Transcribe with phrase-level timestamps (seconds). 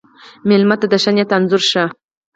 [0.47, 1.83] مېلمه ته د ښه نیت انځور شه.